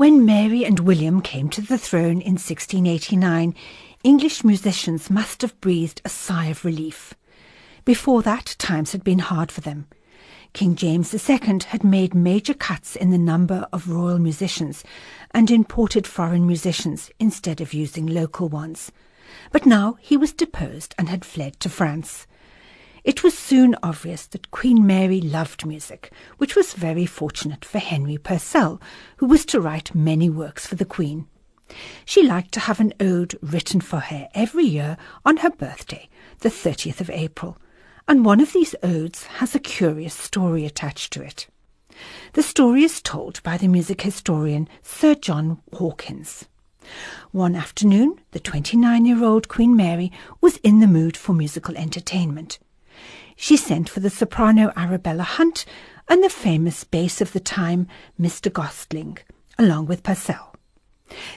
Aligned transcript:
and 0.00 0.78
William 0.78 1.20
came 1.20 1.48
to 1.48 1.60
the 1.60 1.76
throne 1.76 2.20
in 2.20 2.34
1689, 2.34 3.52
English 4.04 4.44
musicians 4.44 5.10
must 5.10 5.42
have 5.42 5.60
breathed 5.60 6.00
a 6.04 6.08
sigh 6.08 6.46
of 6.46 6.64
relief. 6.64 7.14
Before 7.84 8.22
that, 8.22 8.54
times 8.60 8.92
had 8.92 9.02
been 9.02 9.18
hard 9.18 9.50
for 9.50 9.60
them. 9.60 9.88
King 10.52 10.76
James 10.76 11.12
II 11.12 11.58
had 11.66 11.82
made 11.82 12.14
major 12.14 12.54
cuts 12.54 12.94
in 12.94 13.10
the 13.10 13.18
number 13.18 13.66
of 13.72 13.88
royal 13.88 14.20
musicians 14.20 14.84
and 15.32 15.50
imported 15.50 16.06
foreign 16.06 16.46
musicians 16.46 17.10
instead 17.18 17.60
of 17.60 17.74
using 17.74 18.06
local 18.06 18.48
ones. 18.48 18.92
But 19.50 19.66
now 19.66 19.98
he 20.00 20.16
was 20.16 20.32
deposed 20.32 20.94
and 20.96 21.08
had 21.08 21.24
fled 21.24 21.58
to 21.58 21.68
France. 21.68 22.28
It 23.04 23.22
was 23.22 23.36
soon 23.36 23.76
obvious 23.82 24.26
that 24.26 24.50
Queen 24.50 24.86
Mary 24.86 25.20
loved 25.20 25.64
music, 25.64 26.12
which 26.38 26.56
was 26.56 26.72
very 26.72 27.06
fortunate 27.06 27.64
for 27.64 27.78
Henry 27.78 28.18
Purcell, 28.18 28.80
who 29.18 29.26
was 29.26 29.44
to 29.46 29.60
write 29.60 29.94
many 29.94 30.28
works 30.28 30.66
for 30.66 30.74
the 30.74 30.84
Queen. 30.84 31.26
She 32.04 32.22
liked 32.22 32.52
to 32.52 32.60
have 32.60 32.80
an 32.80 32.94
ode 32.98 33.38
written 33.42 33.80
for 33.80 34.00
her 34.00 34.28
every 34.34 34.64
year 34.64 34.96
on 35.24 35.38
her 35.38 35.50
birthday, 35.50 36.08
the 36.40 36.48
30th 36.48 37.00
of 37.00 37.10
April, 37.10 37.58
and 38.06 38.24
one 38.24 38.40
of 38.40 38.52
these 38.52 38.74
odes 38.82 39.24
has 39.24 39.54
a 39.54 39.60
curious 39.60 40.14
story 40.14 40.64
attached 40.64 41.12
to 41.12 41.22
it. 41.22 41.46
The 42.32 42.42
story 42.42 42.84
is 42.84 43.02
told 43.02 43.42
by 43.42 43.58
the 43.58 43.68
music 43.68 44.02
historian 44.02 44.68
Sir 44.82 45.14
John 45.14 45.60
Hawkins. 45.74 46.46
One 47.32 47.54
afternoon, 47.54 48.18
the 48.30 48.40
29 48.40 49.04
year 49.04 49.22
old 49.22 49.48
Queen 49.48 49.76
Mary 49.76 50.10
was 50.40 50.56
in 50.58 50.80
the 50.80 50.86
mood 50.86 51.16
for 51.16 51.34
musical 51.34 51.76
entertainment. 51.76 52.58
She 53.40 53.56
sent 53.56 53.88
for 53.88 54.00
the 54.00 54.10
soprano 54.10 54.72
Arabella 54.74 55.22
Hunt 55.22 55.64
and 56.08 56.24
the 56.24 56.28
famous 56.28 56.82
bass 56.82 57.20
of 57.20 57.32
the 57.32 57.40
time, 57.40 57.86
Mr. 58.20 58.52
Gostling, 58.52 59.16
along 59.56 59.86
with 59.86 60.02
Purcell. 60.02 60.56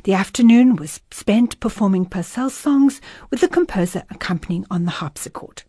The 0.04 0.16
afternoon 0.16 0.78
was 0.78 1.00
spent 1.12 1.60
performing 1.60 2.08
Purcell's 2.08 2.56
songs 2.56 3.02
with 3.30 3.40
the 3.42 3.48
composer 3.48 4.04
accompanying 4.10 4.66
on 4.72 4.86
the 4.86 4.98
harpsichord. 5.00 5.62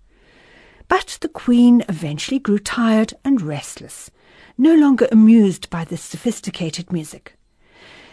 But 0.89 1.19
the 1.21 1.29
Queen 1.29 1.85
eventually 1.87 2.39
grew 2.39 2.59
tired 2.59 3.13
and 3.27 3.43
restless, 3.43 4.11
no 4.57 4.75
longer 4.75 5.09
amused 5.13 5.69
by 5.69 5.85
this 5.85 6.03
sophisticated 6.03 6.91
music. 6.91 7.37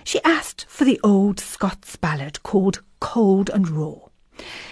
She 0.03 0.21
asked 0.25 0.65
for 0.67 0.83
the 0.83 0.99
old 1.05 1.39
Scots 1.39 1.95
ballad 1.95 2.43
called 2.43 2.83
Cold 2.99 3.49
and 3.49 3.69
Raw. 3.69 4.08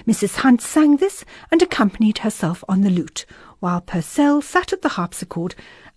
Mrs. 0.08 0.38
Hunt 0.38 0.62
sang 0.62 0.98
this 0.98 1.26
and 1.52 1.62
accompanied 1.62 2.20
herself 2.20 2.64
on 2.70 2.82
the 2.82 2.90
lute, 2.90 3.26
while 3.60 3.82
Purcell 3.82 4.42
sat 4.42 4.72
at 4.72 4.82
the 4.82 4.90
harpsichord, 4.90 5.56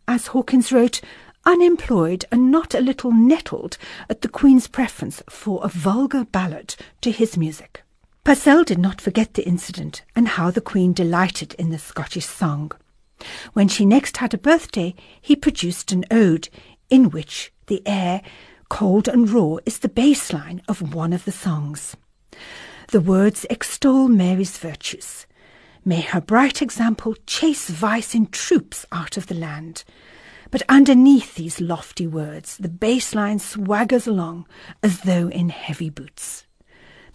as 0.09 0.29
Hawkins 0.29 0.73
wrote, 0.73 1.01
unemployed 1.45 2.25
and 2.31 2.51
not 2.51 2.75
a 2.75 2.81
little 2.81 3.13
nettled 3.13 3.79
at 4.09 4.23
the 4.23 4.29
Queen's 4.29 4.67
preference 4.67 5.23
for 5.29 5.65
a 5.65 5.69
vulgar 5.69 6.25
ballad 6.25 6.75
to 7.01 7.11
his 7.11 7.37
music. 7.37 7.83
Purcell 8.25 8.65
did 8.65 8.79
not 8.79 9.01
forget 9.01 9.35
the 9.35 9.47
incident 9.47 10.03
and 10.15 10.29
how 10.29 10.51
the 10.51 10.61
Queen 10.61 10.93
delighted 10.93 11.55
in 11.55 11.71
the 11.71 11.79
Scottish 11.79 12.27
song. 12.27 12.73
When 13.53 13.69
she 13.69 13.87
next 13.87 14.19
had 14.19 14.35
a 14.35 14.39
birthday, 14.39 14.95
he 15.21 15.37
produced 15.37 15.93
an 15.93 16.05
ode 16.11 16.49
in 16.91 17.11
which 17.11 17.53
the 17.67 17.83
air, 17.87 18.23
cold 18.69 19.09
and 19.09 19.29
raw, 19.31 19.57
is 19.65 19.79
the 19.79 19.89
bass 19.89 20.33
line 20.33 20.63
of 20.69 20.95
one 20.95 21.13
of 21.13 21.25
the 21.25 21.33
songs. 21.33 21.97
The 22.91 23.01
words 23.01 23.47
extol 23.49 24.09
Mary's 24.09 24.59
virtues. 24.59 25.25
May 25.85 26.01
her 26.01 26.21
bright 26.21 26.61
example 26.61 27.15
chase 27.25 27.69
vice 27.69 28.17
in 28.17 28.27
troops 28.27 28.85
out 28.91 29.17
of 29.17 29.29
the 29.29 29.35
land. 29.37 29.85
But 30.51 30.65
underneath 30.69 31.37
these 31.37 31.61
lofty 31.61 32.09
words, 32.09 32.57
the 32.57 32.69
bass 32.69 33.15
line 33.15 33.39
swaggers 33.39 34.09
along 34.09 34.49
as 34.83 35.03
though 35.03 35.29
in 35.29 35.51
heavy 35.51 35.89
boots. 35.89 36.49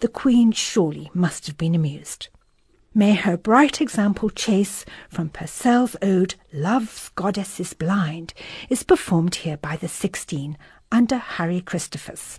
The 0.00 0.08
Queen 0.08 0.50
surely 0.50 1.10
must 1.12 1.46
have 1.46 1.58
been 1.58 1.74
amused. 1.74 2.28
May 2.94 3.12
her 3.12 3.36
bright 3.36 3.82
example 3.82 4.30
chase 4.30 4.86
from 5.10 5.28
Purcell's 5.28 5.94
ode 6.00 6.36
Love's 6.54 7.10
Goddess 7.10 7.60
is 7.60 7.74
Blind 7.74 8.32
is 8.70 8.82
performed 8.82 9.34
here 9.34 9.58
by 9.58 9.76
the 9.76 9.88
Sixteen 9.88 10.56
under 10.90 11.18
Harry 11.18 11.60
Christophers. 11.60 12.38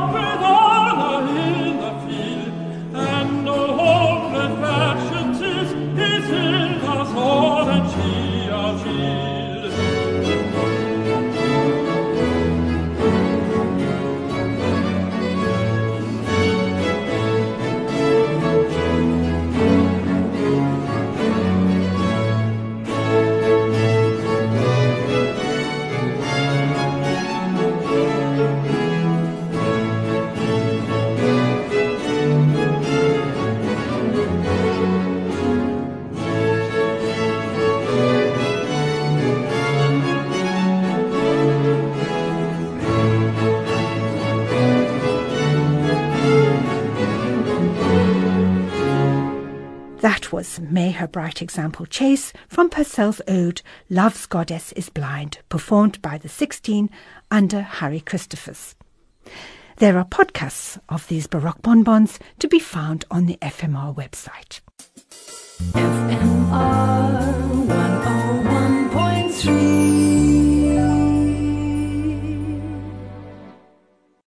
was 50.31 50.59
May 50.59 50.91
Her 50.91 51.07
Bright 51.07 51.41
Example 51.41 51.85
Chase 51.85 52.33
from 52.47 52.69
Purcell's 52.69 53.21
ode 53.27 53.61
Love's 53.89 54.25
Goddess 54.25 54.71
is 54.71 54.89
Blind, 54.89 55.39
performed 55.47 56.01
by 56.01 56.17
the 56.17 56.29
Sixteen 56.29 56.89
under 57.29 57.61
Harry 57.61 57.99
Christophers. 58.01 58.73
There 59.77 59.97
are 59.99 60.05
podcasts 60.05 60.79
of 60.89 61.07
these 61.07 61.27
Baroque 61.27 61.61
bonbons 61.61 62.17
to 62.39 62.47
be 62.47 62.59
found 62.59 63.05
on 63.11 63.27
the 63.27 63.37
FMR 63.41 63.93
website. 63.95 64.61